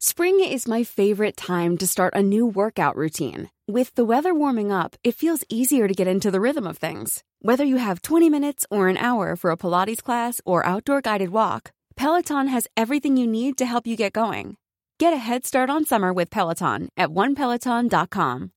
[0.00, 3.50] Spring is my favorite time to start a new workout routine.
[3.66, 7.24] With the weather warming up, it feels easier to get into the rhythm of things.
[7.42, 11.30] Whether you have 20 minutes or an hour for a Pilates class or outdoor guided
[11.30, 14.56] walk, Peloton has everything you need to help you get going.
[15.00, 18.52] Get a head start on summer with Peloton at onepeloton.com.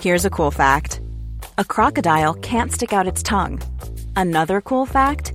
[0.00, 1.02] Here's a cool fact
[1.58, 3.60] a crocodile can't stick out its tongue.
[4.16, 5.34] Another cool fact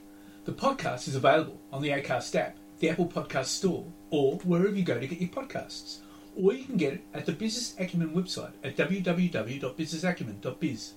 [0.43, 4.81] The podcast is available on the ACAST app, the Apple Podcast Store, or wherever you
[4.81, 5.99] go to get your podcasts.
[6.35, 10.93] Or you can get it at the Business Acumen website at www.businessacumen.biz.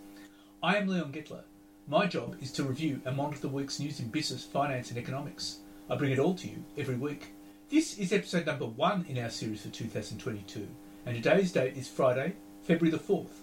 [0.63, 1.43] I am Leon Gettler.
[1.87, 5.59] My job is to review and monitor the week's news in business, finance, and economics.
[5.91, 7.35] I bring it all to you every week.
[7.69, 10.67] This is episode number one in our series for 2022,
[11.05, 13.43] and today's date is Friday, February the 4th.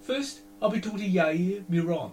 [0.00, 2.12] First, I'll be talking to Yair Miron,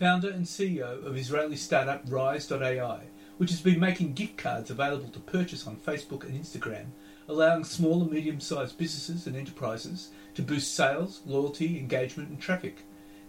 [0.00, 3.00] founder and CEO of Israeli startup Rise.ai,
[3.36, 6.86] which has been making gift cards available to purchase on Facebook and Instagram,
[7.28, 12.78] allowing small and medium sized businesses and enterprises to boost sales, loyalty, engagement, and traffic.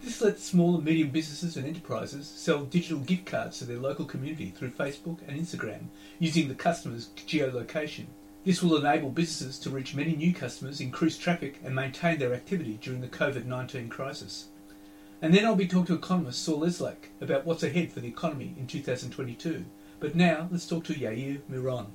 [0.00, 4.06] This lets small and medium businesses and enterprises sell digital gift cards to their local
[4.06, 5.88] community through Facebook and Instagram
[6.20, 8.06] using the customer's geolocation.
[8.46, 12.78] This will enable businesses to reach many new customers, increase traffic, and maintain their activity
[12.80, 14.46] during the COVID 19 crisis.
[15.22, 18.56] And then I'll be talking to economist Saul Eslake about what's ahead for the economy
[18.58, 19.64] in 2022.
[20.00, 21.92] But now let's talk to Yair Miron.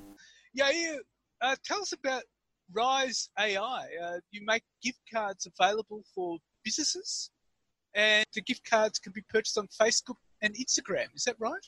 [0.58, 0.96] Yair,
[1.42, 2.22] uh, tell us about
[2.72, 3.86] Rise AI.
[4.02, 7.30] Uh, you make gift cards available for businesses
[7.94, 11.08] and the gift cards can be purchased on Facebook and Instagram.
[11.14, 11.66] Is that right?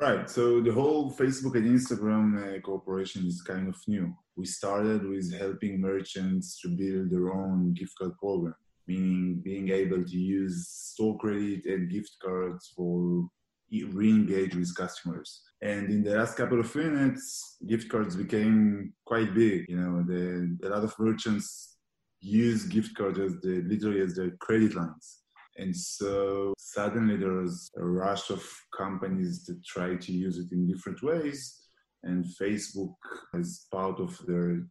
[0.00, 0.28] Right.
[0.30, 4.14] So the whole Facebook and Instagram uh, cooperation is kind of new.
[4.36, 8.54] We started with helping merchants to build their own gift card program,
[8.86, 13.28] meaning being able to use store credit and gift cards for
[13.70, 15.42] re-engage with customers.
[15.62, 19.66] And in the last couple of minutes, gift cards became quite big.
[19.68, 21.76] You know, the, a lot of merchants
[22.20, 25.22] use gift cards as the, literally as their credit lines.
[25.56, 28.44] And so suddenly there was a rush of
[28.76, 31.62] companies that try to use it in different ways.
[32.02, 32.94] And Facebook,
[33.34, 34.66] as part of their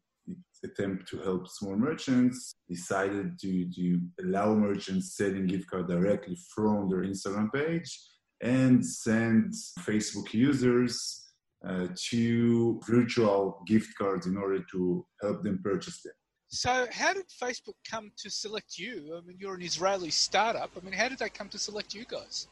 [0.63, 6.89] attempt to help small merchants, decided to, to allow merchants selling gift card directly from
[6.89, 7.99] their Instagram page
[8.41, 11.25] and send Facebook users
[11.67, 16.13] uh, to virtual gift cards in order to help them purchase them.
[16.47, 19.17] So, how did Facebook come to select you?
[19.17, 20.71] I mean, you're an Israeli startup.
[20.77, 22.47] I mean, how did they come to select you guys?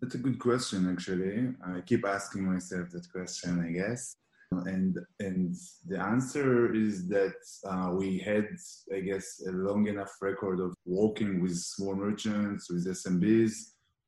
[0.00, 1.54] That's a good question, actually.
[1.64, 4.16] I keep asking myself that question, I guess.
[4.52, 5.54] And and
[5.86, 7.34] the answer is that
[7.64, 8.48] uh, we had,
[8.94, 13.54] I guess, a long enough record of working with small merchants, with SMBs,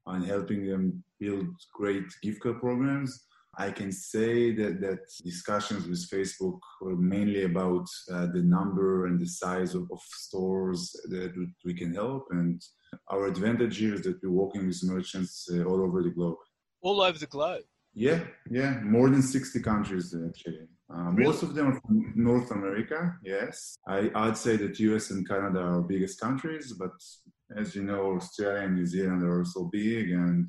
[0.06, 3.26] and helping them build great gift card programs
[3.60, 9.18] I can say that, that discussions with Facebook were mainly about uh, the number and
[9.18, 11.34] the size of, of stores that
[11.64, 12.28] we can help.
[12.30, 12.62] And
[13.08, 16.36] our advantage here is that we're working with merchants uh, all over the globe.
[16.82, 17.64] All over the globe?
[17.98, 20.68] Yeah, yeah, more than 60 countries actually.
[20.88, 21.24] Uh, really?
[21.24, 23.76] Most of them are from North America, yes.
[23.88, 26.92] I, I'd say that US and Canada are biggest countries, but
[27.56, 30.48] as you know, Australia and New Zealand are also big, and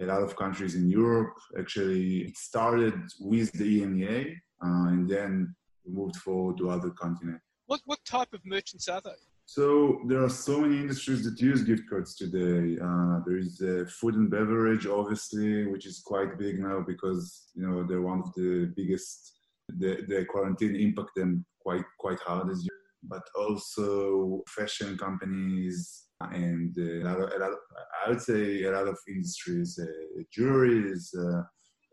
[0.00, 1.34] a lot of countries in Europe.
[1.56, 4.32] Actually, it started with the EMEA
[4.64, 5.54] uh, and then
[5.86, 7.44] moved forward to other continents.
[7.66, 9.20] What, what type of merchants are they?
[9.56, 12.78] So there are so many industries that use gift cards today.
[12.80, 17.66] Uh, there is uh, food and beverage, obviously, which is quite big now because you
[17.66, 19.40] know they're one of the biggest.
[19.76, 22.70] The, the quarantine impact them quite quite hard as you.
[23.02, 27.58] But also fashion companies, and uh, a lot of, a lot of,
[28.06, 31.42] I would say a lot of industries, uh, jewelries, uh,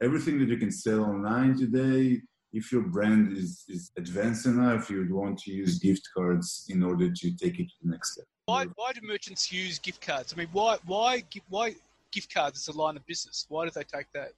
[0.03, 2.21] everything that you can sell online today.
[2.59, 6.79] If your brand is, is advanced enough, you would want to use gift cards in
[6.89, 8.25] order to take it to the next step.
[8.47, 10.33] Why, why do merchants use gift cards?
[10.33, 11.75] I mean, why, why, why
[12.11, 13.45] gift cards is a line of business?
[13.49, 14.31] Why do they take that?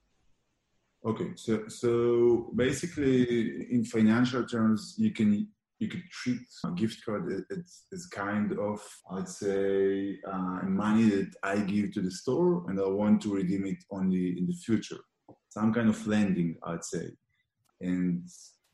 [1.05, 5.47] Okay, so so basically, in financial terms, you can
[5.79, 7.23] you could treat a gift card
[7.55, 8.81] as, as kind of,
[9.13, 13.65] I'd say, uh, money that I give to the store and I want to redeem
[13.65, 14.99] it only in the future.
[15.47, 17.05] Some kind of lending, I'd say.
[17.81, 18.27] And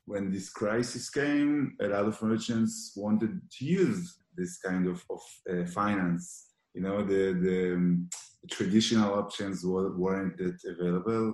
[0.05, 5.21] when this crisis came, a lot of merchants wanted to use this kind of, of
[5.51, 6.47] uh, finance.
[6.73, 8.09] You know, the, the, um,
[8.51, 11.33] traditional options weren't that available.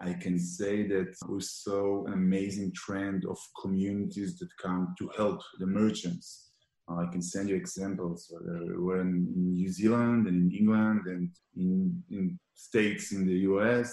[0.00, 5.40] I can say that we saw an amazing trend of communities that come to help
[5.58, 6.50] the merchants.
[6.88, 8.32] Uh, I can send you examples.
[8.76, 13.92] We're in New Zealand and in England and in, in states in the US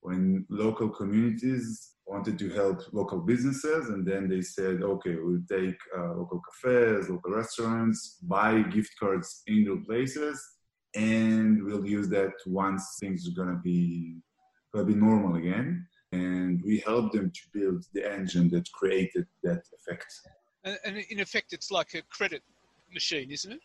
[0.00, 5.78] when local communities wanted to help local businesses and then they said okay we'll take
[5.96, 10.42] uh, local cafes local restaurants buy gift cards in their places
[10.94, 14.16] and we'll use that once things are gonna be
[14.72, 15.86] gonna be normal again.
[16.12, 20.12] And we help them to build the engine that created that effect.
[20.64, 22.42] And, and in effect it's like a credit
[22.92, 23.60] machine isn't it?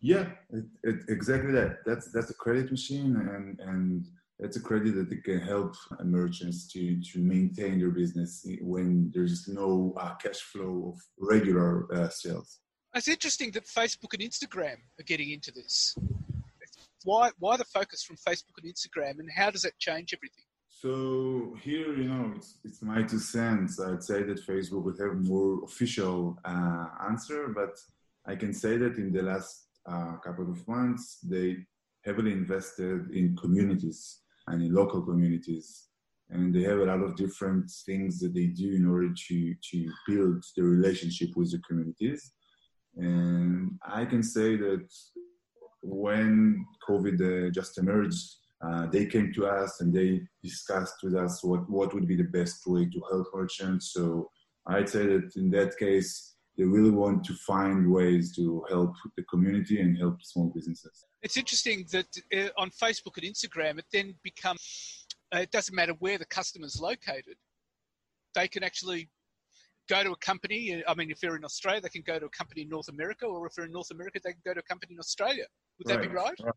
[0.00, 1.78] Yeah it, it, exactly that.
[1.86, 4.06] That's that's a credit machine and and
[4.38, 9.94] it's a credit that can help merchants to, to maintain their business when there's no
[9.98, 12.60] uh, cash flow of regular uh, sales.
[12.94, 15.94] It's interesting that Facebook and Instagram are getting into this.
[17.04, 20.44] Why, why the focus from Facebook and Instagram, and how does that change everything?
[20.68, 23.80] So here, you know, it's, it's my two cents.
[23.80, 27.78] I'd say that Facebook would have more official uh, answer, but
[28.26, 31.58] I can say that in the last uh, couple of months, they
[32.04, 35.88] heavily invested in communities and in local communities.
[36.30, 39.92] And they have a lot of different things that they do in order to, to
[40.08, 42.32] build the relationship with the communities.
[42.96, 44.88] And I can say that
[45.82, 51.42] when COVID uh, just emerged, uh, they came to us and they discussed with us
[51.42, 53.92] what, what would be the best way to help merchants.
[53.92, 54.30] So
[54.66, 59.22] I'd say that in that case, they really want to find ways to help the
[59.24, 61.04] community and help small businesses.
[61.22, 62.06] It's interesting that
[62.36, 66.80] uh, on Facebook and Instagram, it then becomes, uh, it doesn't matter where the customer's
[66.80, 67.36] located.
[68.34, 69.08] They can actually
[69.88, 70.74] go to a company.
[70.74, 72.88] Uh, I mean, if they're in Australia, they can go to a company in North
[72.88, 75.44] America, or if they're in North America, they can go to a company in Australia.
[75.78, 76.02] Would right.
[76.02, 76.34] that be right?
[76.42, 76.54] right?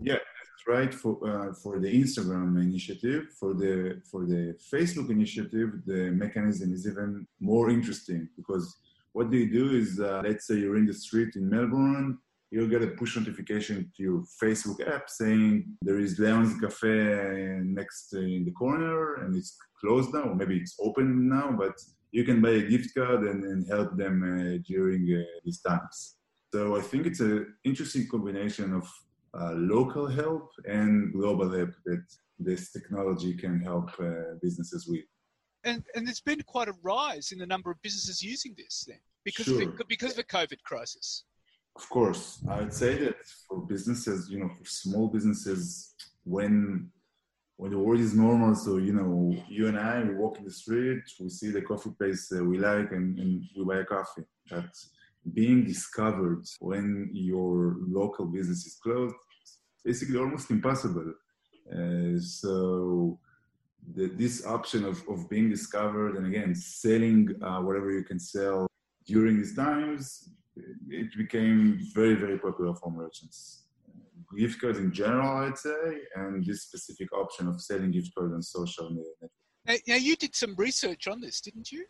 [0.00, 0.92] Yeah, that's right.
[0.92, 6.86] For uh, for the Instagram initiative, for the for the Facebook initiative, the mechanism is
[6.86, 8.76] even more interesting because
[9.16, 12.18] what they do is, uh, let's say you're in the street in Melbourne,
[12.50, 18.12] you'll get a push notification to your Facebook app saying there is Leon's Cafe next
[18.12, 21.76] in the corner and it's closed now, or maybe it's open now, but
[22.12, 26.16] you can buy a gift card and, and help them uh, during uh, these times.
[26.52, 28.86] So I think it's an interesting combination of
[29.40, 32.04] uh, local help and global help that
[32.38, 35.06] this technology can help uh, businesses with
[35.66, 39.00] and, and there's been quite a rise in the number of businesses using this then
[39.24, 39.62] because sure.
[39.62, 41.24] of the, because of the COVID crisis.
[41.74, 43.16] Of course, I'd say that
[43.46, 46.90] for businesses, you know, for small businesses, when
[47.58, 50.50] when the world is normal, so you know, you and I, we walk in the
[50.50, 54.24] street, we see the coffee place uh, we like, and, and we buy a coffee.
[54.50, 54.72] But
[55.34, 59.14] being discovered when your local business is closed,
[59.84, 61.12] basically almost impossible.
[61.70, 63.18] Uh, so
[63.94, 68.66] the, this option of, of being discovered and again selling uh, whatever you can sell
[69.06, 70.30] during these times
[70.88, 73.64] it became very very popular for merchants.
[74.36, 78.42] Gift cards in general i'd say and this specific option of selling gift cards on
[78.42, 79.30] social media.
[79.66, 81.84] Now, now you did some research on this didn't you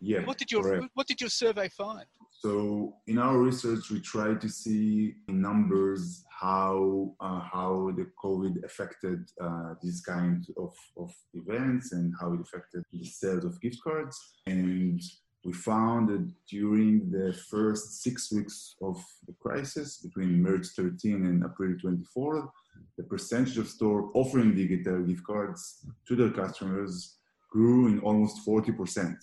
[0.00, 0.86] yeah what did your correct.
[0.94, 6.24] what did your survey find so in our research we tried to see in numbers
[6.38, 12.40] how uh, how the COVID affected uh, these kind of, of events and how it
[12.40, 14.16] affected the sales of gift cards.
[14.46, 15.00] And
[15.44, 21.44] we found that during the first six weeks of the crisis, between March 13 and
[21.44, 22.50] April 24,
[22.98, 27.16] the percentage of stores offering digital gift cards to their customers
[27.50, 29.16] grew in almost 40%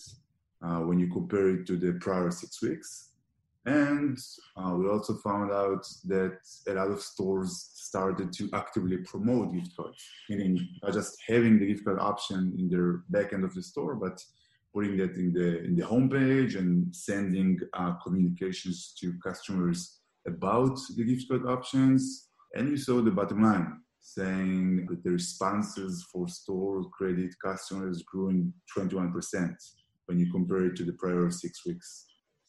[0.63, 3.09] uh, when you compare it to the prior six weeks.
[3.65, 4.17] And
[4.57, 9.75] uh, we also found out that a lot of stores started to actively promote gift
[9.77, 13.63] cards, meaning not just having the gift card option in their back end of the
[13.63, 14.21] store, but
[14.73, 21.03] putting that in the in the homepage and sending uh, communications to customers about the
[21.05, 22.29] gift card options.
[22.55, 28.29] And you saw the bottom line saying that the responses for store credit customers grew
[28.29, 29.55] in 21%
[30.05, 32.05] when you compare it to the prior six weeks.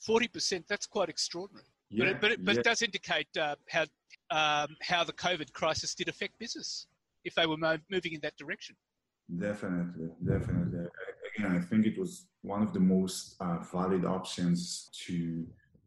[0.08, 1.66] 40%, that's quite extraordinary.
[1.90, 2.60] Yeah, but it, but it, but yeah.
[2.60, 3.82] it does indicate uh, how,
[4.30, 6.86] um, how the COVID crisis did affect business
[7.24, 8.76] if they were mo- moving in that direction.
[9.38, 10.86] Definitely, definitely.
[11.36, 15.46] Again, I think it was one of the most uh, valid options to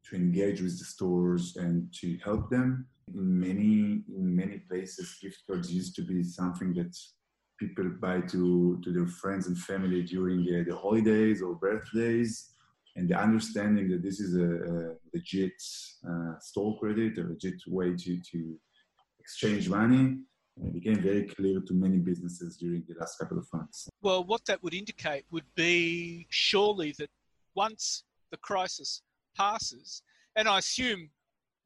[0.09, 2.87] to engage with the stores and to help them.
[3.13, 6.97] In many in many places, gift cards used to be something that
[7.57, 12.53] people buy to to their friends and family during uh, the holidays or birthdays,
[12.95, 15.61] and the understanding that this is a, a legit
[16.09, 18.57] uh, store credit, a legit way to to
[19.19, 20.17] exchange money.
[20.65, 23.87] It became very clear to many businesses during the last couple of months.
[24.01, 27.11] Well, what that would indicate would be surely that
[27.53, 29.03] once the crisis
[29.35, 30.01] passes,
[30.35, 31.09] and I assume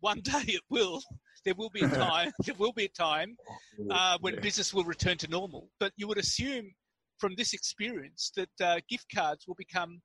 [0.01, 1.01] one day it will,
[1.45, 3.35] there will be a time, there will be a time
[3.89, 4.39] uh, when yeah.
[4.41, 5.69] business will return to normal.
[5.79, 6.71] But you would assume
[7.17, 10.01] from this experience that uh, gift cards will become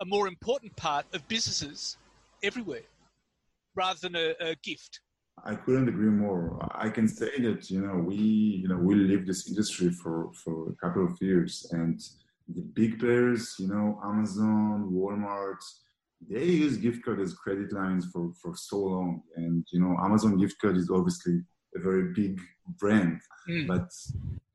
[0.00, 1.96] a more important part of businesses
[2.42, 2.86] everywhere
[3.74, 5.00] rather than a, a gift.
[5.44, 6.58] I couldn't agree more.
[6.72, 10.70] I can say that you know we you know we live this industry for for
[10.70, 12.00] a couple of years, and
[12.48, 15.62] the big players, you know, Amazon, Walmart,
[16.28, 20.38] they use gift card as credit lines for for so long, and you know, Amazon
[20.38, 21.40] gift card is obviously
[21.76, 22.40] a very big
[22.78, 23.66] brand, mm.
[23.66, 23.88] but,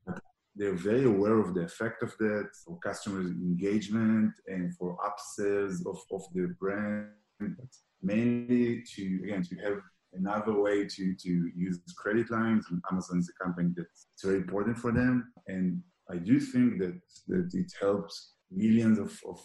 [0.06, 0.20] but
[0.56, 5.98] they're very aware of the effect of that for customer engagement and for upsells of
[6.12, 7.08] of their brand,
[7.40, 9.80] but mainly to again to have
[10.16, 12.66] another way to, to use credit lines.
[12.70, 15.32] And Amazon is a company that's very important for them.
[15.46, 19.40] And I do think that, that it helps millions of, of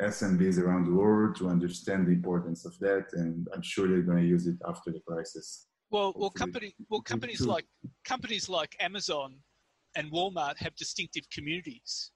[0.00, 3.06] SMBs around the world to understand the importance of that.
[3.12, 5.66] And I'm sure they're going to use it after the crisis.
[5.90, 7.66] Well, well, company, well, companies like
[8.06, 9.36] companies like Amazon
[9.94, 12.12] and Walmart have distinctive communities,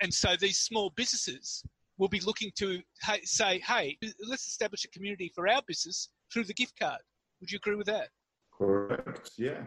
[0.00, 1.64] and so these small businesses
[1.98, 2.80] will be looking to
[3.24, 3.98] say, "Hey,
[4.28, 7.00] let's establish a community for our business through the gift card."
[7.40, 8.10] Would you agree with that?
[8.56, 9.30] Correct.
[9.36, 9.64] Yeah.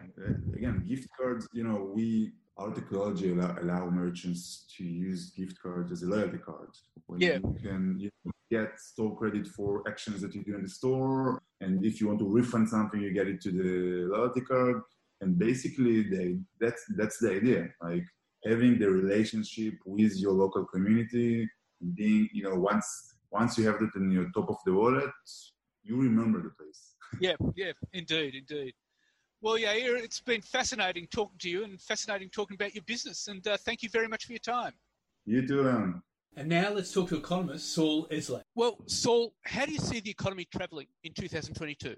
[0.56, 1.46] Again, gift cards.
[1.52, 6.38] You know, we our technology allow, allow merchants to use gift cards as a loyalty
[6.38, 6.70] card.
[7.06, 7.38] When yeah.
[7.42, 8.10] You can you
[8.50, 12.20] get store credit for actions that you do in the store, and if you want
[12.20, 14.82] to refund something, you get it to the loyalty card.
[15.20, 17.68] And basically, they, that's that's the idea.
[17.80, 18.04] Like
[18.44, 21.48] having the relationship with your local community,
[21.94, 25.10] being you know once once you have that in your top of the wallet,
[25.84, 28.74] you remember the place yeah, yeah, indeed, indeed.
[29.42, 33.26] Well, yeah, it's been fascinating talking to you and fascinating talking about your business.
[33.26, 34.72] And uh, thank you very much for your time.
[35.26, 36.00] You too, Alan.
[36.36, 38.42] And now let's talk to economist Saul Eslake.
[38.54, 41.96] Well, Saul, how do you see the economy travelling in 2022?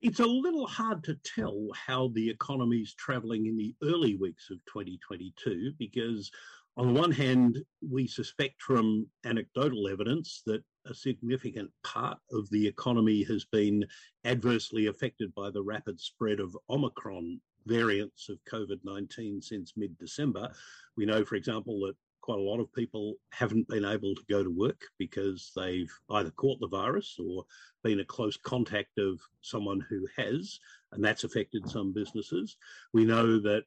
[0.00, 4.48] It's a little hard to tell how the economy is travelling in the early weeks
[4.50, 6.30] of 2022 because
[6.78, 7.58] on the one hand,
[7.90, 13.84] we suspect from anecdotal evidence that a significant part of the economy has been
[14.24, 20.50] adversely affected by the rapid spread of Omicron variants of COVID 19 since mid December.
[20.96, 24.44] We know, for example, that quite a lot of people haven't been able to go
[24.44, 27.44] to work because they've either caught the virus or
[27.82, 30.60] been a close contact of someone who has,
[30.92, 32.56] and that's affected some businesses.
[32.92, 33.64] We know that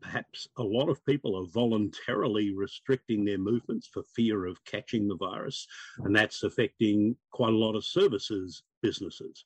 [0.00, 5.16] perhaps a lot of people are voluntarily restricting their movements for fear of catching the
[5.16, 5.66] virus,
[5.98, 9.44] and that's affecting quite a lot of services businesses.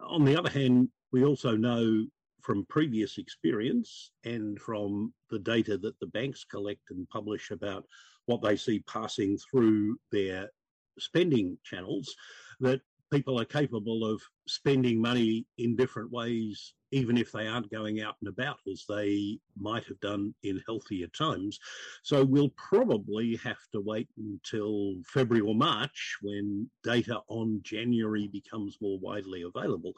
[0.00, 2.04] On the other hand, we also know
[2.42, 7.84] from previous experience and from the data that the banks collect and publish about
[8.26, 10.50] what they see passing through their
[10.98, 12.14] spending channels
[12.60, 12.80] that
[13.12, 18.16] people are capable of spending money in different ways, even if they aren't going out
[18.20, 21.58] and about as they might have done in healthier times.
[22.02, 28.78] So we'll probably have to wait until February or March when data on January becomes
[28.80, 29.92] more widely available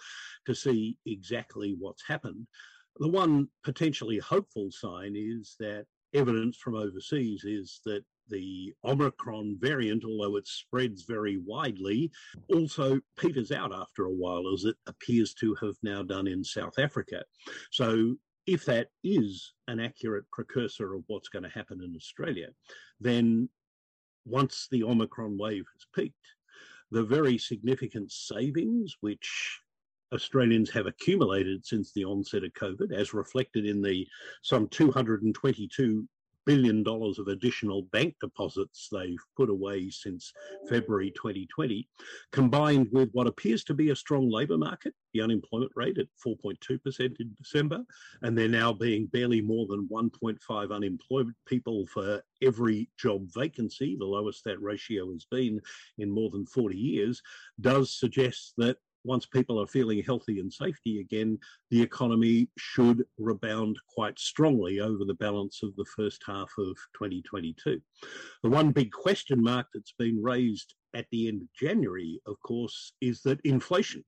[0.47, 2.47] to see exactly what's happened.
[2.99, 5.85] The one potentially hopeful sign is that
[6.15, 12.11] evidence from overseas is that the Omicron variant, although it spreads very widely,
[12.53, 16.79] also peters out after a while, as it appears to have now done in South
[16.79, 17.25] Africa.
[17.71, 18.17] So,
[18.47, 22.49] if that is an accurate precursor of what's going to happen in Australia,
[23.01, 23.49] then
[24.25, 26.15] once the Omicron wave has peaked,
[26.91, 29.61] the very significant savings which
[30.13, 34.07] Australians have accumulated since the onset of COVID, as reflected in the
[34.43, 36.09] some 222
[36.47, 40.33] billion dollars of additional bank deposits they've put away since
[40.69, 41.87] February 2020,
[42.33, 47.17] combined with what appears to be a strong labour market, the unemployment rate at 4.2%
[47.21, 47.81] in December,
[48.23, 54.05] and there now being barely more than 1.5 unemployed people for every job vacancy, the
[54.05, 55.61] lowest that ratio has been
[55.99, 57.21] in more than 40 years,
[57.61, 61.39] does suggest that once people are feeling healthy and safety again,
[61.71, 67.81] the economy should rebound quite strongly over the balance of the first half of 2022.
[68.43, 72.93] The one big question mark that's been raised at the end of January, of course,
[73.01, 74.05] is that inflation.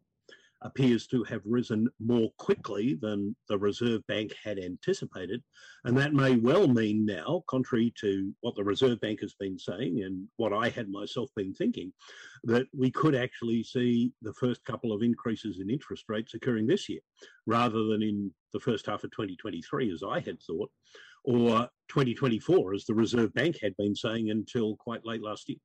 [0.62, 5.42] Appears to have risen more quickly than the Reserve Bank had anticipated.
[5.84, 10.02] And that may well mean now, contrary to what the Reserve Bank has been saying
[10.02, 11.92] and what I had myself been thinking,
[12.44, 16.88] that we could actually see the first couple of increases in interest rates occurring this
[16.88, 17.00] year
[17.46, 20.70] rather than in the first half of 2023, as I had thought,
[21.24, 25.58] or 2024, as the Reserve Bank had been saying until quite late last year.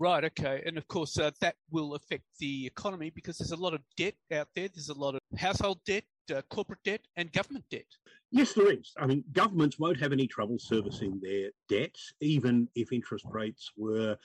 [0.00, 0.62] Right, okay.
[0.64, 4.14] And of course, uh, that will affect the economy because there's a lot of debt
[4.32, 4.68] out there.
[4.68, 7.86] There's a lot of household debt, uh, corporate debt, and government debt.
[8.30, 8.92] Yes, there is.
[8.96, 14.16] I mean, governments won't have any trouble servicing their debts, even if interest rates were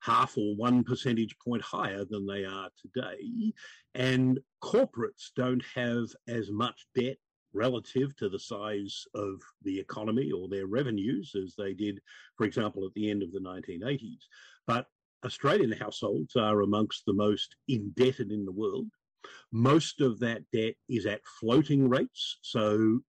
[0.00, 3.52] half or one percentage point higher than they are today.
[3.94, 7.18] And corporates don't have as much debt
[7.52, 12.00] relative to the size of the economy or their revenues as they did,
[12.36, 14.22] for example, at the end of the 1980s.
[14.66, 14.86] But
[15.24, 18.86] Australian households are amongst the most indebted in the world.
[19.52, 23.00] Most of that debt is at floating rates, so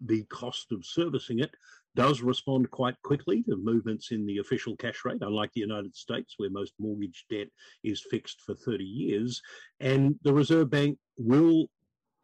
[0.00, 1.54] the cost of servicing it
[1.96, 6.34] does respond quite quickly to movements in the official cash rate, unlike the United States,
[6.36, 7.46] where most mortgage debt
[7.84, 9.40] is fixed for 30 years.
[9.80, 11.68] And the Reserve Bank will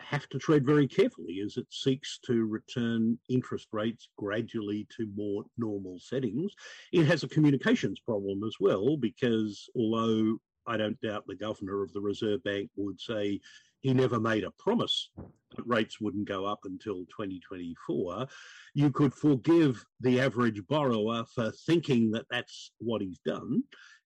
[0.01, 5.45] have to tread very carefully as it seeks to return interest rates gradually to more
[5.57, 6.53] normal settings.
[6.93, 11.93] It has a communications problem as well, because although I don't doubt the governor of
[11.93, 13.41] the Reserve Bank would say
[13.81, 18.27] he never made a promise that rates wouldn't go up until 2024.
[18.75, 23.63] You could forgive the average borrower for thinking that that's what he's done.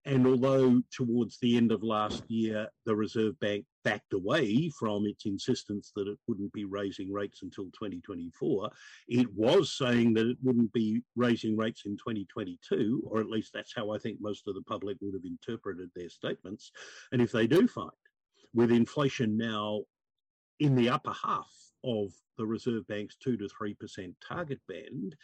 [0.06, 5.24] And although towards the end of last year, the Reserve Bank backed away from its
[5.24, 8.70] insistence that it wouldn't be raising rates until 2024,
[9.08, 13.72] it was saying that it wouldn't be raising rates in 2022, or at least that's
[13.74, 16.70] how I think most of the public would have interpreted their statements.
[17.12, 17.90] And if they do find,
[18.52, 19.82] with inflation now
[20.60, 21.50] in the upper half
[21.82, 25.16] of the Reserve Bank's 2 to 3% target band,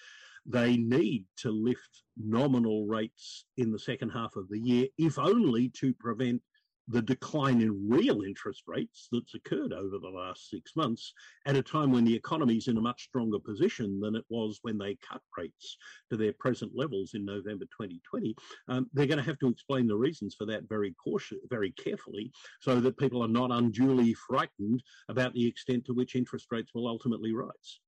[0.47, 5.69] they need to lift nominal rates in the second half of the year, if only
[5.81, 6.43] to prevent
[6.91, 11.13] the decline in real interest rates that's occurred over the last six months
[11.47, 14.59] at a time when the economy is in a much stronger position than it was
[14.63, 15.77] when they cut rates
[16.11, 18.35] to their present levels in November 2020.
[18.69, 22.33] Um, they're going to have to explain the reasons for that very cautious, very carefully,
[22.61, 26.89] so that people are not unduly frightened about the extent to which interest rates will
[26.89, 27.81] ultimately rise.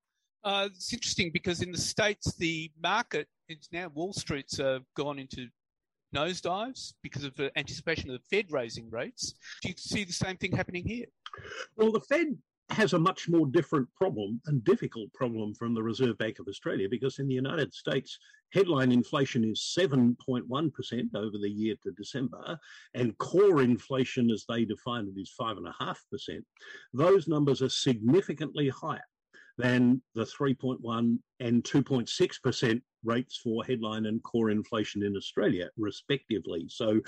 [0.45, 5.19] Uh, it's interesting because in the States, the market, it's now Wall Street's uh, gone
[5.19, 5.47] into
[6.15, 9.35] nosedives because of the anticipation of the Fed raising rates.
[9.63, 11.07] Do you see the same thing happening here?
[11.77, 12.37] Well, the Fed
[12.71, 16.89] has a much more different problem and difficult problem from the Reserve Bank of Australia
[16.91, 18.19] because in the United States,
[18.53, 22.59] headline inflation is 7.1% over the year to December,
[22.95, 26.43] and core inflation, as they define it, is 5.5%.
[26.93, 29.05] Those numbers are significantly higher
[29.59, 36.67] than the 3.1 and 2.6% rates for headline and core inflation in Australia, respectively.
[36.69, 37.01] So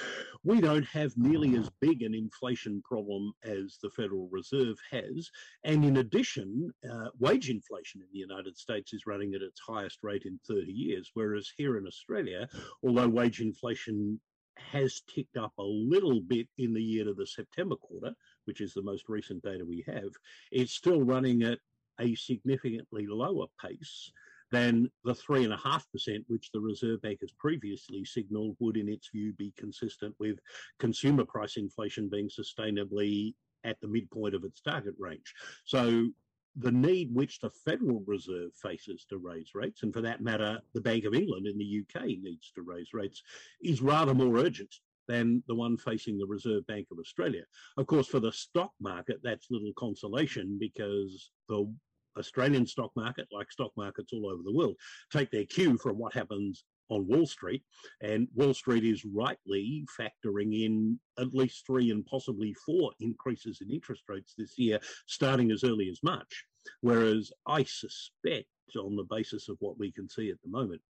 [0.42, 5.30] we don't have nearly as big an inflation problem as the Federal Reserve has.
[5.64, 9.98] And in addition, uh, wage inflation in the United States is running at its highest
[10.02, 12.48] rate in 30 years, whereas here in Australia,
[12.82, 14.20] although wage inflation
[14.56, 18.12] has ticked up a little bit in the year to the September quarter,
[18.44, 20.10] which is the most recent data we have,
[20.52, 21.58] it's still running at
[22.00, 24.10] a significantly lower pace
[24.50, 29.52] than the 3.5%, which the Reserve Bank has previously signalled would, in its view, be
[29.56, 30.38] consistent with
[30.78, 35.34] consumer price inflation being sustainably at the midpoint of its target range.
[35.64, 36.08] So
[36.56, 40.80] the need which the Federal Reserve faces to raise rates, and for that matter, the
[40.80, 43.22] Bank of England in the UK needs to raise rates,
[43.60, 44.72] is rather more urgent
[45.08, 47.42] than the one facing the Reserve Bank of Australia.
[47.76, 51.72] Of course, for the stock market, that's little consolation because the
[52.18, 54.76] Australian stock market, like stock markets all over the world,
[55.12, 57.62] take their cue from what happens on Wall Street.
[58.02, 63.70] And Wall Street is rightly factoring in at least three and possibly four increases in
[63.70, 66.44] interest rates this year, starting as early as March.
[66.80, 68.46] Whereas I suspect
[68.76, 70.80] on the basis of what we can see at the moment,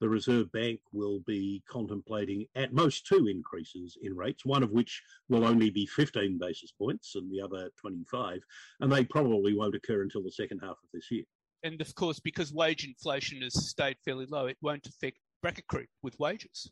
[0.00, 5.02] the Reserve Bank will be contemplating at most two increases in rates, one of which
[5.28, 8.40] will only be 15 basis points and the other 25,
[8.80, 11.24] and they probably won't occur until the second half of this year.
[11.62, 15.88] And of course, because wage inflation has stayed fairly low, it won't affect bracket creep
[16.02, 16.70] with wages.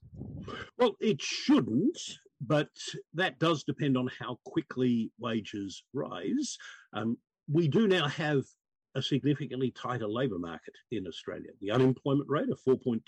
[0.79, 1.99] Well, it shouldn't,
[2.41, 2.71] but
[3.15, 6.57] that does depend on how quickly wages rise.
[6.93, 7.17] Um,
[7.51, 8.45] we do now have
[8.95, 11.51] a significantly tighter labour market in Australia.
[11.61, 13.01] The unemployment rate of 4.2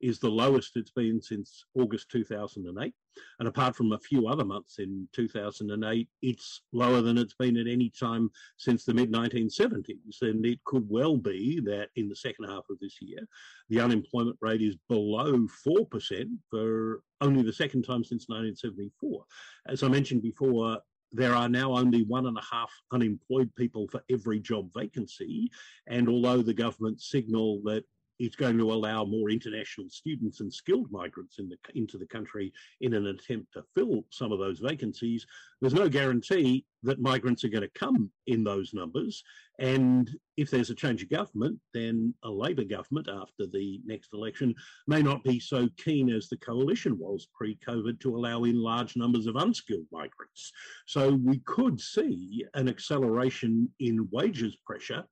[0.00, 2.94] is the lowest it's been since August 2008.
[3.38, 7.66] And apart from a few other months in 2008, it's lower than it's been at
[7.66, 10.22] any time since the mid 1970s.
[10.22, 13.26] And it could well be that in the second half of this year,
[13.68, 19.24] the unemployment rate is below 4% for only the second time since 1974.
[19.66, 20.78] As I mentioned before,
[21.12, 25.50] there are now only one and a half unemployed people for every job vacancy.
[25.86, 27.84] And although the government signal that
[28.20, 32.52] it's going to allow more international students and skilled migrants in the, into the country
[32.82, 35.26] in an attempt to fill some of those vacancies.
[35.60, 39.24] There's no guarantee that migrants are going to come in those numbers.
[39.58, 44.54] And if there's a change of government, then a Labor government after the next election
[44.86, 48.96] may not be so keen as the coalition was pre COVID to allow in large
[48.96, 50.52] numbers of unskilled migrants.
[50.86, 55.04] So we could see an acceleration in wages pressure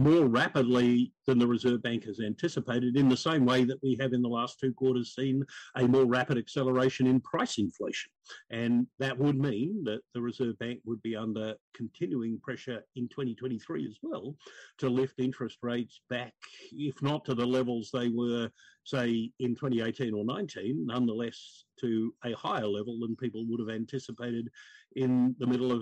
[0.00, 4.14] more rapidly than the Reserve Bank has anticipated, in the same way that we have
[4.14, 5.44] in the last two quarters seen
[5.76, 8.10] a more rapid acceleration in price inflation.
[8.50, 13.86] And that would mean that the Reserve Bank would be under continuing pressure in 2023
[13.86, 14.34] as well
[14.78, 16.32] to lift interest rates back,
[16.72, 18.48] if not to the levels they were,
[18.84, 24.48] say, in 2018 or 19, nonetheless to a higher level than people would have anticipated
[24.96, 25.80] in the middle of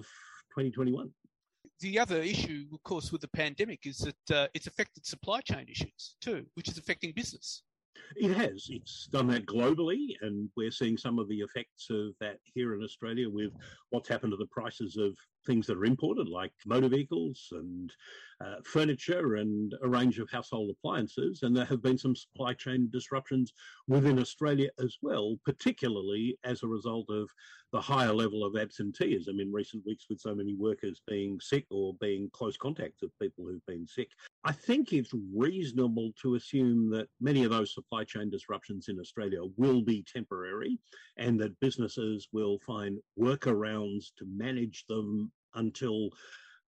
[0.56, 1.08] 2021
[1.80, 5.66] the other issue, of course, with the pandemic is that uh, it's affected supply chain
[5.68, 7.62] issues too, which is affecting business.
[8.16, 8.66] It has.
[8.70, 12.82] It's done that globally, and we're seeing some of the effects of that here in
[12.82, 13.52] Australia with
[13.90, 17.92] what's happened to the prices of things that are imported, like motor vehicles and
[18.40, 21.42] uh, furniture and a range of household appliances.
[21.42, 23.52] And there have been some supply chain disruptions
[23.88, 27.28] within Australia as well, particularly as a result of
[27.72, 31.94] the higher level of absenteeism in recent weeks with so many workers being sick or
[32.00, 34.08] being close contacts of people who've been sick.
[34.44, 39.40] I think it's reasonable to assume that many of those supply chain disruptions in Australia
[39.56, 40.78] will be temporary
[41.16, 46.10] and that businesses will find workarounds to manage them until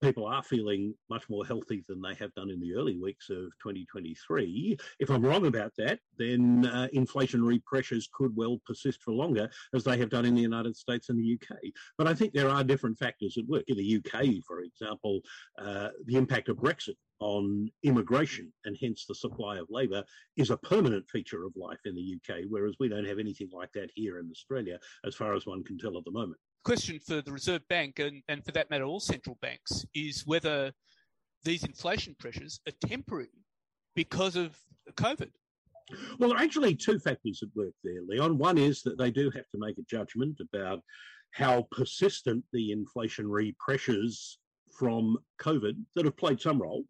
[0.01, 3.53] people are feeling much more healthy than they have done in the early weeks of
[3.63, 4.77] 2023.
[4.99, 9.85] If I'm wrong about that, then uh, inflationary pressures could well persist for longer, as
[9.85, 11.59] they have done in the United States and the UK.
[11.99, 13.65] But I think there are different factors at work.
[13.69, 15.21] In the UK, for example,
[15.59, 20.03] uh, the impact of Brexit on immigration and hence the supply of labour
[20.39, 23.71] is a permanent feature of life in the UK, whereas we don't have anything like
[23.73, 27.23] that here in Australia, as far as one can tell at the moment question for
[27.23, 30.73] the Reserve Bank and, and for that matter all central banks is whether
[31.45, 33.31] these inflation pressures are temporary
[33.95, 34.57] because of
[34.95, 35.31] COVID.
[36.19, 38.39] Well, there are actually two factors at work there, Leon.
[38.39, 40.83] One is that they do have to make a judgment about
[41.33, 44.39] how persistent the inflationary pressures
[44.79, 46.85] from COVID that have played some role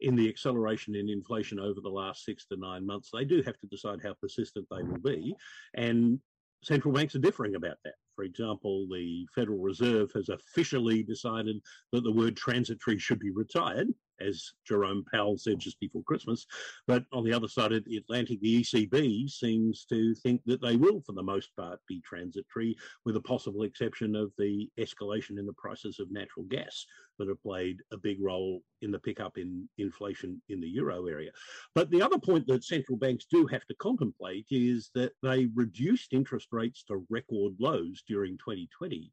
[0.00, 3.10] in the acceleration in inflation over the last six to nine months.
[3.12, 5.34] They do have to decide how persistent they will be.
[5.74, 6.18] And
[6.62, 7.94] central banks are differing about that.
[8.20, 11.56] For example, the Federal Reserve has officially decided
[11.90, 13.88] that the word transitory should be retired,
[14.20, 16.46] as Jerome Powell said just before Christmas.
[16.86, 20.76] But on the other side of the Atlantic, the ECB seems to think that they
[20.76, 25.46] will, for the most part, be transitory, with a possible exception of the escalation in
[25.46, 26.86] the prices of natural gas
[27.18, 31.30] that have played a big role in the pickup in inflation in the euro area.
[31.74, 36.12] But the other point that central banks do have to contemplate is that they reduced
[36.12, 39.12] interest rates to record lows during 2020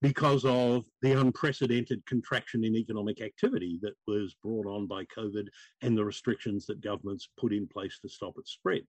[0.00, 5.46] because of the unprecedented contraction in economic activity that was brought on by COVID
[5.82, 8.82] and the restrictions that governments put in place to stop its spread.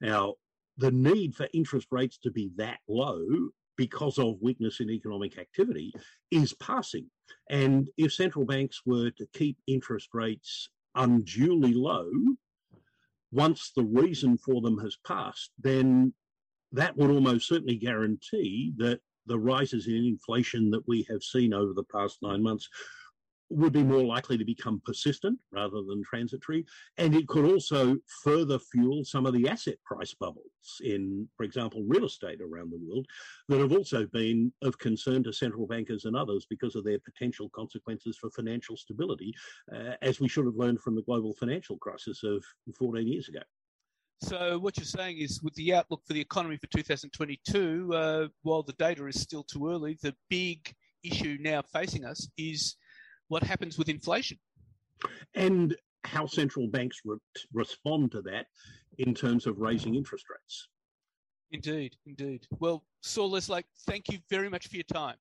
[0.00, 0.34] Now,
[0.78, 3.24] the need for interest rates to be that low
[3.76, 5.92] because of weakness in economic activity
[6.30, 7.06] is passing.
[7.50, 12.10] And if central banks were to keep interest rates unduly low,
[13.32, 16.14] once the reason for them has passed, then
[16.72, 21.72] that would almost certainly guarantee that the rises in inflation that we have seen over
[21.72, 22.68] the past nine months
[23.50, 26.64] would be more likely to become persistent rather than transitory.
[26.98, 30.46] And it could also further fuel some of the asset price bubbles
[30.82, 33.06] in, for example, real estate around the world
[33.48, 37.48] that have also been of concern to central bankers and others because of their potential
[37.54, 39.32] consequences for financial stability,
[39.74, 42.44] uh, as we should have learned from the global financial crisis of
[42.78, 43.40] 14 years ago.
[44.22, 48.62] So what you're saying is, with the outlook for the economy for 2022, uh, while
[48.62, 52.76] the data is still too early, the big issue now facing us is
[53.28, 54.38] what happens with inflation.
[55.34, 57.18] And how central banks re-
[57.52, 58.46] respond to that
[58.98, 60.68] in terms of raising interest rates.
[61.50, 62.46] Indeed, indeed.
[62.58, 65.16] Well, Saul Eslake, thank you very much for your time.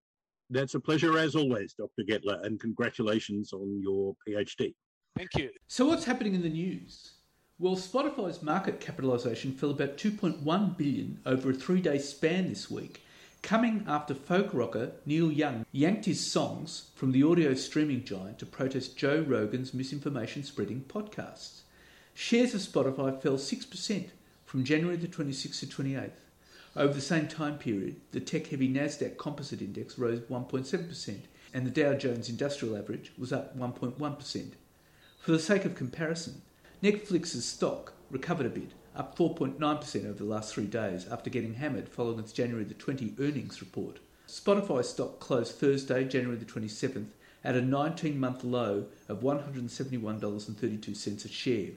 [0.49, 2.03] That's a pleasure as always, Dr.
[2.03, 4.75] Gettler, and congratulations on your PhD.
[5.17, 5.49] Thank you.
[5.67, 7.13] So, what's happening in the news?
[7.57, 13.01] Well, Spotify's market capitalisation fell about 2.1 billion over a three-day span this week,
[13.45, 18.45] coming after folk rocker Neil Young yanked his songs from the audio streaming giant to
[18.47, 21.61] protest Joe Rogan's misinformation spreading podcasts.
[22.15, 24.09] Shares of Spotify fell 6%
[24.45, 26.09] from January the 26th to 28th.
[26.75, 31.19] Over the same time period, the tech-heavy Nasdaq Composite Index rose 1.7%,
[31.53, 34.53] and the Dow Jones Industrial Average was up 1.1%.
[35.19, 36.41] For the sake of comparison,
[36.81, 41.89] Netflix's stock recovered a bit, up 4.9% over the last three days after getting hammered
[41.89, 43.99] following its January the 20 earnings report.
[44.27, 47.09] Spotify stock closed Thursday, January the 27th,
[47.43, 51.69] at a 19 month low of $171.32 a share.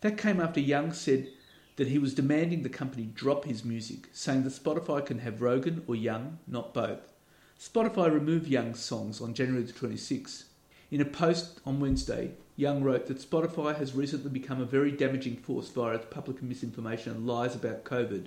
[0.00, 1.28] That came after Young said
[1.76, 5.82] that he was demanding the company drop his music, saying that Spotify can have Rogan
[5.86, 7.12] or Young, not both.
[7.58, 10.44] Spotify removed Young's songs on January the 26th.
[10.92, 15.36] In a post on Wednesday, Young wrote that Spotify has recently become a very damaging
[15.36, 18.26] force via its public misinformation and lies about COVID,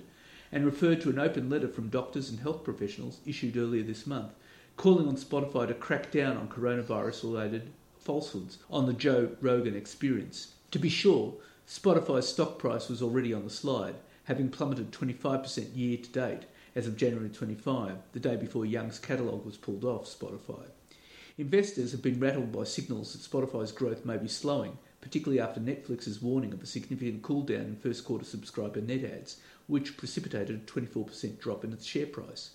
[0.50, 4.32] and referred to an open letter from doctors and health professionals issued earlier this month,
[4.76, 10.54] calling on Spotify to crack down on coronavirus related falsehoods on the Joe Rogan experience.
[10.72, 11.34] To be sure,
[11.68, 16.88] Spotify's stock price was already on the slide, having plummeted 25% year to date as
[16.88, 20.64] of January 25, the day before Young's catalogue was pulled off Spotify.
[21.38, 26.22] Investors have been rattled by signals that Spotify's growth may be slowing, particularly after Netflix's
[26.22, 30.70] warning of a significant cool down in first quarter subscriber net adds, which precipitated a
[30.70, 32.52] 24% drop in its share price.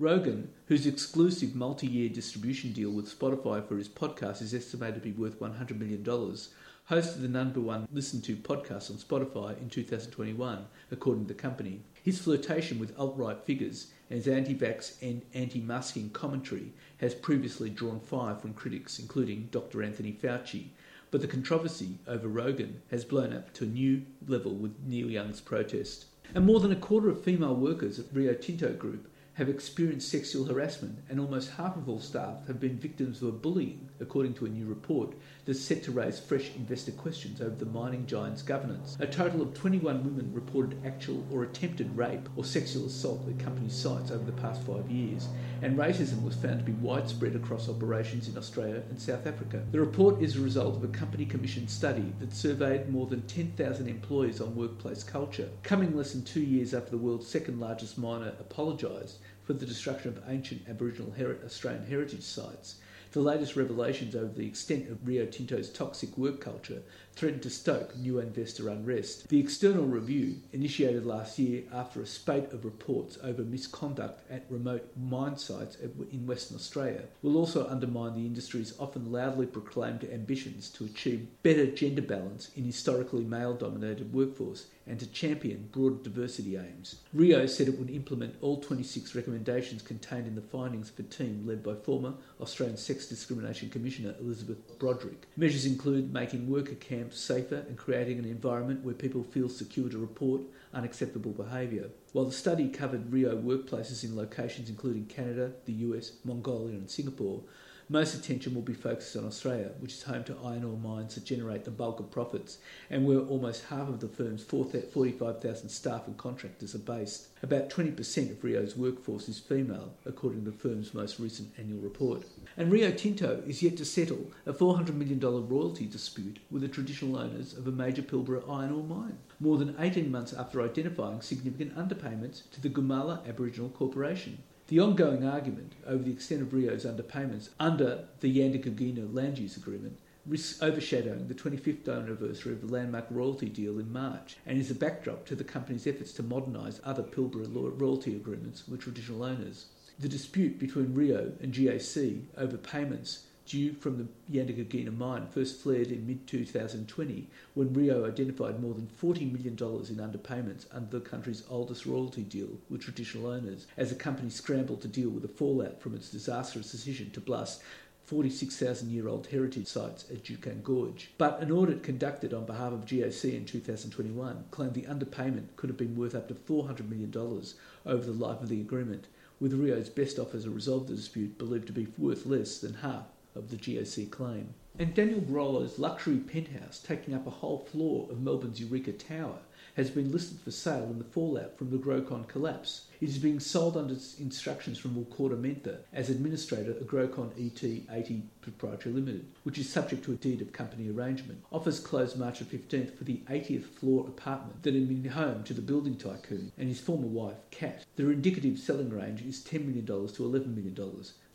[0.00, 5.00] Rogan, whose exclusive multi year distribution deal with Spotify for his podcast is estimated to
[5.00, 10.66] be worth $100 million, hosted the number one listened to podcast on Spotify in 2021,
[10.90, 11.80] according to the company.
[12.02, 17.70] His flirtation with alt right figures his anti vax and anti masking commentary has previously
[17.70, 19.82] drawn fire from critics, including Dr.
[19.82, 20.68] Anthony Fauci.
[21.10, 25.40] But the controversy over Rogan has blown up to a new level with Neil Young's
[25.40, 26.06] protest.
[26.34, 30.46] And more than a quarter of female workers at Rio Tinto Group have experienced sexual
[30.46, 34.48] harassment, and almost half of all staff have been victims of bullying, according to a
[34.48, 38.96] new report that's set to raise fresh investor questions over the mining giant's governance.
[39.00, 43.68] A total of 21 women reported actual or attempted rape or sexual assault at company
[43.68, 45.28] sites over the past five years,
[45.62, 49.62] and racism was found to be widespread across operations in Australia and South Africa.
[49.70, 53.88] The report is a result of a company commissioned study that surveyed more than 10,000
[53.88, 58.32] employees on workplace culture, coming less than two years after the world's second largest miner
[58.40, 61.12] apologised for the destruction of ancient Aboriginal
[61.44, 62.76] Australian heritage sites.
[63.12, 66.82] The latest revelations over the extent of Rio Tinto's toxic work culture
[67.14, 69.28] threaten to stoke new investor unrest.
[69.28, 74.90] The external review, initiated last year after a spate of reports over misconduct at remote
[74.96, 80.84] mine sites in Western Australia, will also undermine the industry's often loudly proclaimed ambitions to
[80.84, 86.96] achieve better gender balance in historically male dominated workforce and to champion broader diversity aims.
[87.12, 91.44] Rio said it would implement all 26 recommendations contained in the findings of a team
[91.46, 95.26] led by former Australian Sex Discrimination Commissioner Elizabeth Broderick.
[95.36, 99.98] Measures include making worker camps safer and creating an environment where people feel secure to
[99.98, 101.88] report unacceptable behaviour.
[102.12, 107.42] While the study covered Rio workplaces in locations including Canada, the US, Mongolia, and Singapore,
[107.88, 111.24] most attention will be focused on Australia, which is home to iron ore mines that
[111.24, 112.58] generate the bulk of profits
[112.90, 117.28] and where almost half of the firm's 45,000 staff and contractors are based.
[117.44, 122.24] About 20% of Rio's workforce is female, according to the firm's most recent annual report.
[122.56, 127.16] And Rio Tinto is yet to settle a $400 million royalty dispute with the traditional
[127.16, 131.76] owners of a major Pilbara iron ore mine, more than 18 months after identifying significant
[131.76, 134.42] underpayments to the Gumala Aboriginal Corporation.
[134.68, 139.98] The ongoing argument over the extent of Rio's underpayments under the Yandicoogina land use agreement
[140.26, 144.74] risks overshadowing the 25th anniversary of the landmark royalty deal in March and is a
[144.74, 147.46] backdrop to the company's efforts to modernise other Pilbara
[147.78, 149.66] royalty agreements with traditional owners.
[150.00, 155.88] The dispute between Rio and GAC over payments due from the Yandicoogina mine first flared
[155.88, 161.44] in mid 2020 when Rio identified more than $40 million in underpayments under the country's
[161.48, 165.80] oldest royalty deal with traditional owners as the company scrambled to deal with the fallout
[165.80, 167.62] from its disastrous decision to blast
[168.06, 171.10] 46,000 year old heritage sites at Juukan Gorge.
[171.18, 175.76] But an audit conducted on behalf of GOC in 2021 claimed the underpayment could have
[175.76, 179.06] been worth up to $400 million over the life of the agreement,
[179.40, 183.06] with Rio's best offer to resolve the dispute believed to be worth less than half
[183.36, 184.54] of the GOC claim.
[184.78, 189.38] And Daniel Grollo's luxury penthouse, taking up a whole floor of Melbourne's Eureka Tower,
[189.74, 192.86] has been listed for sale in the fallout from the Grocon collapse.
[192.98, 199.26] It is being sold under instructions from Wilcorda as administrator of Grocon ET80 Proprietary Limited,
[199.42, 201.44] which is subject to a deed of company arrangement.
[201.52, 205.60] Offers closed March 15th for the 80th floor apartment that had been home to the
[205.60, 207.84] building tycoon and his former wife, Kat.
[207.96, 210.74] The indicative selling range is $10 million to $11 million.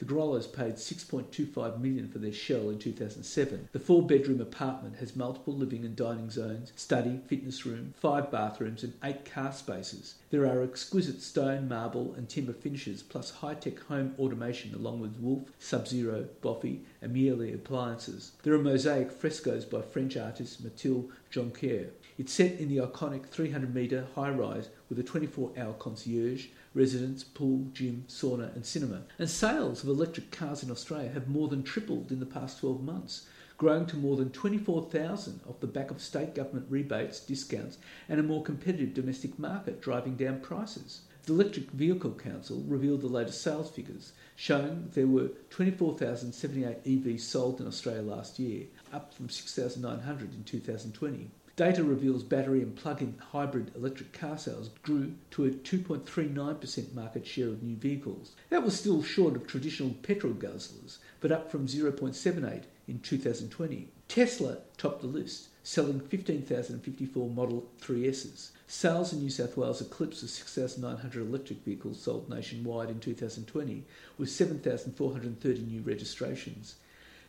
[0.02, 3.70] The Grollos paid 6.25 million for their shell in 2007.
[3.72, 8.94] The four-bedroom apartment has multiple living and dining zones, study, fitness room, five bathrooms, and
[9.04, 10.16] eight car spaces.
[10.32, 15.50] There are exquisite stone, marble, and timber finishes, plus high-tech home automation along with Wolf,
[15.60, 18.32] Sub-Zero, Boffi, and Miele appliances.
[18.44, 21.90] There are mosaic frescoes by French artist Mathilde Jonquière.
[22.18, 28.56] It's set in the iconic 300-metre high-rise with a 24-hour concierge, residence, pool, gym, sauna,
[28.56, 29.02] and cinema.
[29.20, 32.84] And sales of electric cars in Australia have more than tripled in the past 12
[32.84, 37.78] months, growing to more than 24,000 off the back of state government rebates, discounts,
[38.10, 41.02] and a more competitive domestic market driving down prices.
[41.24, 47.62] The Electric Vehicle Council revealed the latest sales figures, showing there were 24,078 EVs sold
[47.62, 51.30] in Australia last year, up from 6,900 in 2020.
[51.56, 57.50] Data reveals battery and plug-in hybrid electric car sales grew to a 2.39% market share
[57.50, 58.32] of new vehicles.
[58.50, 63.90] That was still short of traditional petrol guzzlers, but up from 0.78 in 2020.
[64.08, 68.50] Tesla topped the list, selling 15,054 Model 3Ss.
[68.72, 73.84] Sales in New South Wales eclipsed the 6,900 electric vehicles sold nationwide in 2020,
[74.18, 76.76] with 7,430 new registrations.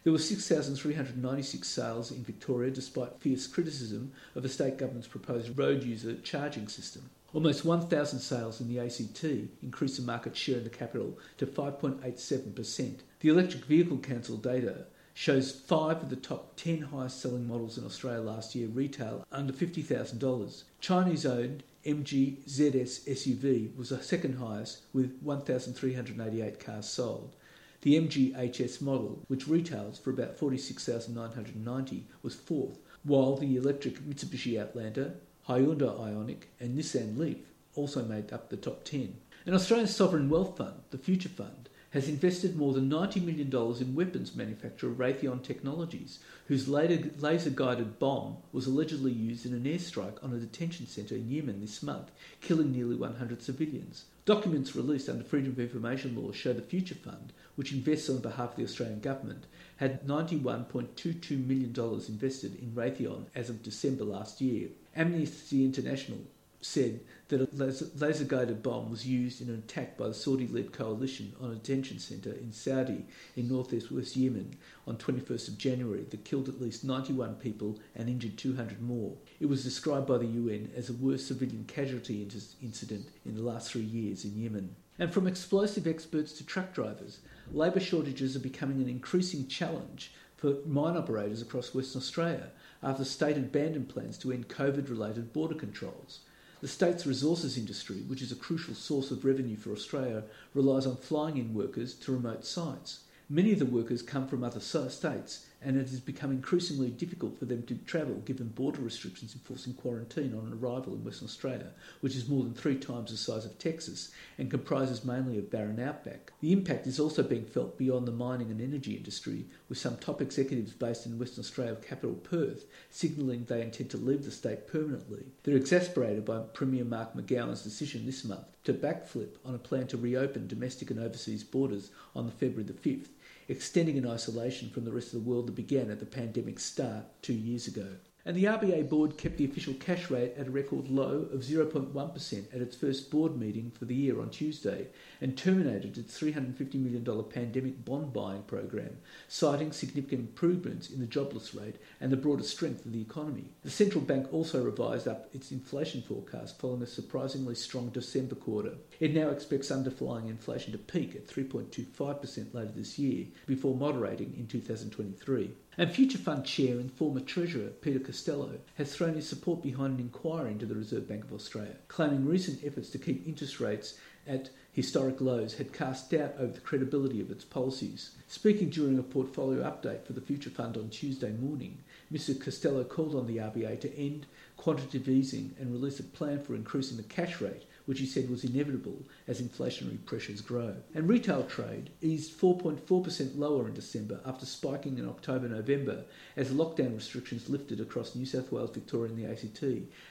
[0.05, 5.83] There were 6,396 sales in Victoria despite fierce criticism of the state government's proposed road
[5.83, 7.11] user charging system.
[7.35, 9.25] Almost 1,000 sales in the ACT
[9.65, 13.01] increased the market share in the capital to 5.87%.
[13.19, 17.85] The Electric Vehicle Council data shows five of the top 10 highest selling models in
[17.85, 20.63] Australia last year retail under $50,000.
[20.81, 27.35] Chinese owned MG ZS SUV was the second highest with 1,388 cars sold.
[27.83, 34.61] The MG HS model, which retails for about 46,990, was fourth, while the electric Mitsubishi
[34.61, 35.15] Outlander,
[35.49, 39.17] Hyundai Ioniq, and Nissan Leaf also made up the top 10.
[39.45, 43.51] An Australian sovereign wealth fund, the Future Fund, has invested more than $90 million
[43.81, 50.23] in weapons manufacturer Raytheon Technologies, whose laser guided bomb was allegedly used in an airstrike
[50.25, 54.07] on a detention centre in Yemen this month, killing nearly 100 civilians.
[54.25, 58.51] Documents released under Freedom of Information laws show the Future Fund which invests on behalf
[58.51, 59.45] of the Australian government,
[59.77, 61.75] had $91.22 million
[62.09, 64.69] invested in Raytheon as of December last year.
[64.97, 66.19] Amnesty International
[66.65, 67.49] said that a
[67.97, 71.55] laser guided bomb was used in an attack by the Saudi led coalition on a
[71.55, 73.03] detention centre in Saada
[73.37, 74.55] in northwest West Yemen
[74.87, 79.17] on 21st of January that killed at least 91 people and injured 200 more.
[79.41, 82.23] It was described by the UN as the worst civilian casualty
[82.63, 84.77] incident in the last three years in Yemen.
[84.99, 87.21] And from explosive experts to truck drivers,
[87.53, 92.51] labour shortages are becoming an increasing challenge for mine operators across Western Australia
[92.83, 96.21] after state abandoned plans to end COVID related border controls.
[96.63, 100.23] The state's resources industry, which is a crucial source of revenue for Australia,
[100.55, 103.01] relies on flying in workers to remote sites.
[103.29, 107.45] Many of the workers come from other states and it has become increasingly difficult for
[107.45, 111.71] them to travel given border restrictions enforcing quarantine on arrival in Western Australia,
[112.01, 115.81] which is more than three times the size of Texas and comprises mainly of barren
[115.81, 116.33] outback.
[116.41, 120.21] The impact is also being felt beyond the mining and energy industry, with some top
[120.21, 125.25] executives based in Western Australia capital Perth signalling they intend to leave the state permanently.
[125.43, 129.97] They're exasperated by Premier Mark McGowan's decision this month to backflip on a plan to
[129.97, 133.09] reopen domestic and overseas borders on February the 5th
[133.53, 137.05] extending an isolation from the rest of the world that began at the pandemic's start
[137.23, 137.87] two years ago.
[138.25, 142.55] And the RBA board kept the official cash rate at a record low of 0.1%
[142.55, 144.87] at its first board meeting for the year on Tuesday
[145.21, 151.53] and terminated its $350 million pandemic bond buying program, citing significant improvements in the jobless
[151.53, 153.47] rate and the broader strength of the economy.
[153.65, 158.75] The central bank also revised up its inflation forecast following a surprisingly strong December quarter.
[159.01, 164.47] It now expects underlying inflation to peak at 3.25% later this year before moderating in
[164.47, 165.51] 2023.
[165.79, 170.01] And Future Fund Chair and former Treasurer Peter Costello has thrown his support behind an
[170.01, 173.95] inquiry into the Reserve Bank of Australia, claiming recent efforts to keep interest rates
[174.27, 178.17] at historic lows had cast doubt over the credibility of its policies.
[178.29, 181.79] Speaking during a portfolio update for the Future Fund on Tuesday morning,
[182.13, 184.27] Mr Costello called on the RBA to end
[184.59, 188.45] quantitative easing and release a plan for increasing the cash rate which he said was
[188.45, 190.77] inevitable as inflationary pressures grow.
[190.95, 196.05] And retail trade eased 4.4% lower in December after spiking in October November
[196.37, 199.63] as lockdown restrictions lifted across New South Wales, Victoria, and the ACT.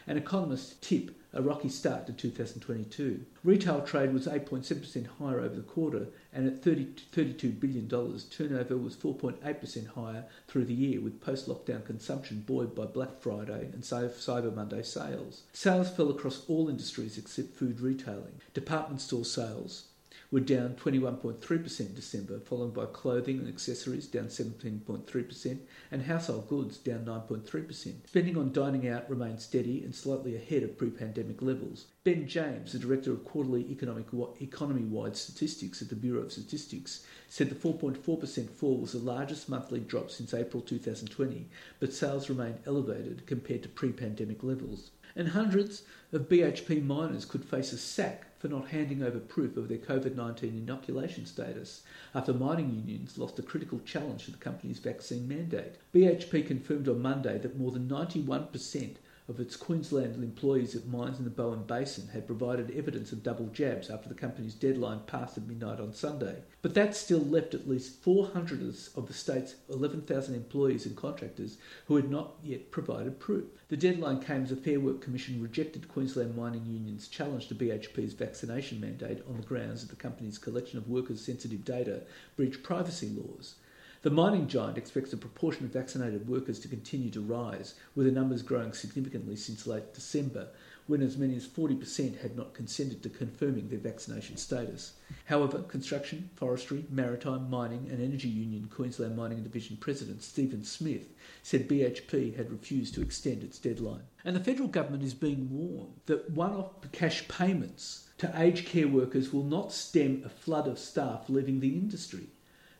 [0.08, 3.26] And economists tip a rocky start to 2022.
[3.44, 8.96] Retail trade was 8.7% higher over the quarter, and at 30 $32 billion, turnover was
[8.96, 14.54] 4.8% higher through the year, with post lockdown consumption buoyed by Black Friday and Cyber
[14.54, 15.44] Monday sales.
[15.54, 18.42] Sales fell across all industries except food retailing.
[18.54, 19.86] Department store sales
[20.32, 25.60] were down 21.3% in December, followed by clothing and accessories down 17.3%
[25.92, 28.08] and household goods down 9.3%.
[28.08, 31.88] Spending on dining out remained steady and slightly ahead of pre-pandemic levels.
[32.06, 34.06] Ben James, the director of quarterly economic
[34.40, 39.82] economy-wide statistics at the Bureau of Statistics, said the 4.4% fall was the largest monthly
[39.82, 41.50] drop since April 2020,
[41.82, 44.92] but sales remained elevated compared to pre-pandemic levels.
[45.14, 49.68] And hundreds of BHP miners could face a sack for not handing over proof of
[49.68, 51.84] their COVID 19 inoculation status
[52.16, 55.76] after mining unions lost a critical challenge to the company's vaccine mandate.
[55.94, 58.96] BHP confirmed on Monday that more than 91%
[59.28, 63.48] of its Queensland employees at mines in the Bowen Basin had provided evidence of double
[63.48, 66.44] jabs after the company's deadline passed at midnight on Sunday.
[66.62, 68.62] But that still left at least 400
[68.96, 73.46] of the state's 11,000 employees and contractors who had not yet provided proof.
[73.70, 78.14] The deadline came as the Fair Work Commission rejected Queensland Mining Union's challenge to BHP's
[78.14, 82.02] vaccination mandate on the grounds that the company's collection of workers' sensitive data
[82.36, 83.56] breached privacy laws.
[84.04, 88.12] The mining giant expects the proportion of vaccinated workers to continue to rise, with the
[88.12, 90.48] numbers growing significantly since late December,
[90.88, 94.94] when as many as 40% had not consented to confirming their vaccination status.
[95.26, 101.70] However, Construction, Forestry, Maritime, Mining and Energy Union Queensland Mining Division President Stephen Smith said
[101.70, 104.02] BHP had refused to extend its deadline.
[104.26, 108.88] And the federal government is being warned that one off cash payments to aged care
[108.88, 112.30] workers will not stem a flood of staff leaving the industry.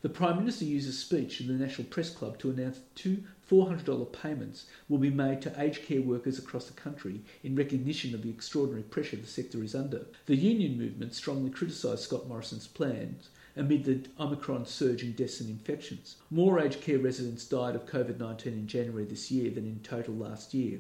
[0.02, 4.12] The Prime Minister used a speech in the National Press Club to announce two $400
[4.12, 8.32] payments will be made to aged care workers across the country in recognition of the
[8.32, 10.08] extraordinary pressure the sector is under.
[10.26, 15.52] The union movement strongly criticised Scott Morrison's plans amid the Omicron surge in deaths and
[15.52, 16.16] infections.
[16.32, 20.16] More aged care residents died of COVID 19 in January this year than in total
[20.16, 20.80] last year.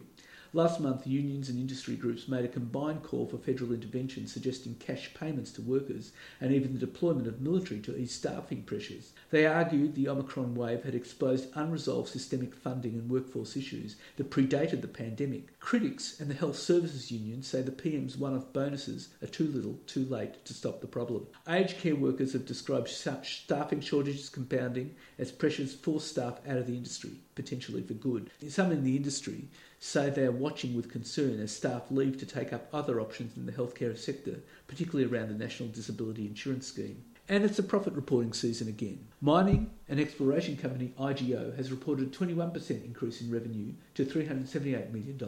[0.53, 5.13] Last month, unions and industry groups made a combined call for federal intervention, suggesting cash
[5.13, 9.13] payments to workers and even the deployment of military to ease staffing pressures.
[9.29, 14.81] They argued the Omicron wave had exposed unresolved systemic funding and workforce issues that predated
[14.81, 15.57] the pandemic.
[15.61, 19.79] Critics and the Health Services Union say the PM's one off bonuses are too little,
[19.87, 21.27] too late to stop the problem.
[21.47, 26.67] Aged care workers have described such staffing shortages compounding as pressures force staff out of
[26.67, 28.29] the industry, potentially for good.
[28.49, 29.47] Some in the industry
[29.83, 33.47] say they are watching with concern as staff leave to take up other options in
[33.47, 37.03] the healthcare sector, particularly around the National Disability Insurance Scheme.
[37.27, 39.07] And it's a profit reporting season again.
[39.21, 45.19] Mining and exploration company IGO has reported a 21% increase in revenue to $378 million,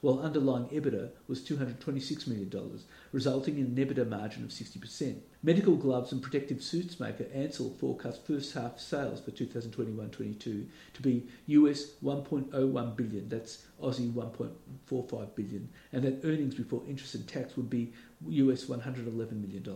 [0.00, 2.80] while underlying EBITDA was $226 million,
[3.12, 5.20] resulting in an EBITDA margin of 60%.
[5.44, 11.26] Medical gloves and protective suits maker Ansell forecast first half sales for 2021-22 to be
[11.48, 17.68] US 1.01 billion, that's Aussie 1.45 billion, and that earnings before interest and tax would
[17.68, 17.92] be
[18.28, 19.66] US $111 million.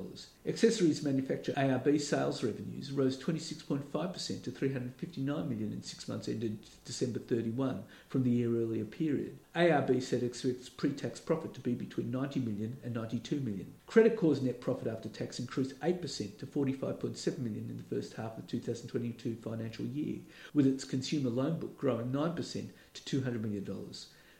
[0.47, 7.19] Accessories manufacturer ARB sales revenues rose 26.5% to 359 million in six months ended December
[7.19, 9.37] 31 from the year earlier period.
[9.57, 13.73] ARB said it expects pre-tax profit to be between 90 million and 92 million.
[13.87, 18.37] Credit Corp's net profit after tax increased 8% to 45.7 million in the first half
[18.37, 20.19] of 2022 financial year,
[20.53, 23.67] with its consumer loan book growing 9% to $200 million.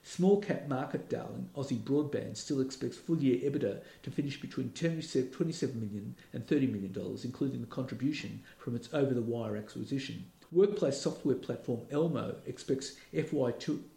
[0.03, 5.81] Small cap market darling Aussie Broadband still expects full year EBITDA to finish between 27
[5.81, 6.95] million and $30 million,
[7.25, 10.27] including the contribution from its over the wire acquisition.
[10.53, 13.53] Workplace software platform Elmo expects FY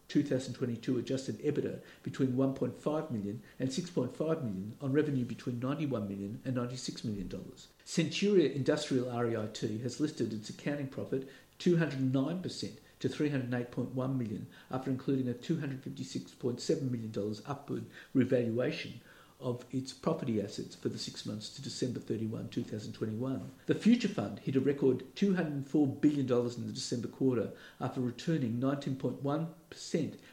[0.07, 6.55] 2022 adjusted EBITDA between 1.5 million and 6.5 million on revenue between 91 million and
[6.55, 7.67] 96 million dollars.
[7.85, 11.29] Centuria Industrial REIT has listed its accounting profit
[11.59, 18.99] 209% to 308.1 million after including a 256.7 million dollars upward revaluation
[19.39, 23.51] of its property assets for the six months to December 31, 2021.
[23.67, 29.47] The Future Fund hit a record $204 billion in the December quarter after returning 19.1%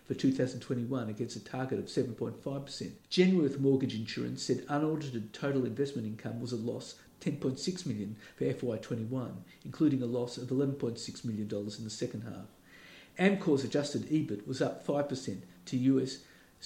[0.05, 2.91] for 2021 against a target of 7.5%.
[3.11, 9.37] Genworth Mortgage Insurance said unaudited total investment income was a loss 10.6 million for FY21,
[9.65, 12.49] including a loss of 11.6 million dollars in the second half.
[13.19, 16.19] Amcor's adjusted EBIT was up 5% to US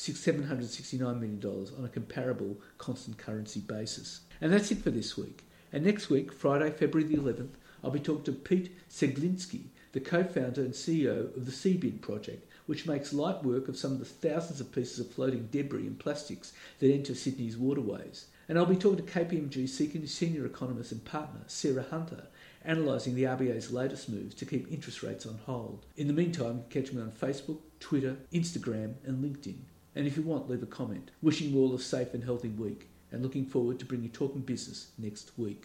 [0.09, 1.45] $769 million
[1.77, 4.21] on a comparable constant currency basis.
[4.41, 5.45] And that's it for this week.
[5.73, 7.51] And next week, Friday, February the 11th,
[7.85, 12.87] I'll be talking to Pete Ceglinski, the co-founder and CEO of the Seabin Project, which
[12.87, 16.53] makes light work of some of the thousands of pieces of floating debris and plastics
[16.79, 18.27] that enter Sydney's waterways.
[18.49, 19.69] And I'll be talking to KPMG
[20.09, 22.27] senior economist and partner, Sarah Hunter,
[22.65, 25.87] analysing the RBA's latest moves to keep interest rates on hold.
[25.97, 29.59] In the meantime, catch me on Facebook, Twitter, Instagram, and LinkedIn.
[29.95, 31.11] And if you want, leave a comment.
[31.21, 34.43] Wishing you all a safe and healthy week, and looking forward to bringing you Talking
[34.43, 35.65] Business next week.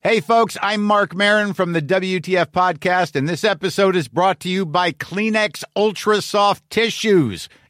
[0.00, 4.48] Hey, folks, I'm Marc Maron from the WTF Podcast, and this episode is brought to
[4.48, 7.48] you by Kleenex Ultra Soft Tissues